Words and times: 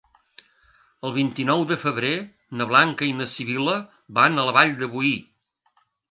El 1.07 1.11
vint-i-nou 1.17 1.65
de 1.71 1.75
febrer 1.83 2.13
na 2.61 2.65
Blanca 2.71 3.05
i 3.07 3.11
na 3.17 3.27
Sibil·la 3.33 3.75
van 4.21 4.45
a 4.45 4.47
la 4.49 4.55
Vall 4.57 4.73
de 4.81 4.89
Boí. 4.95 5.13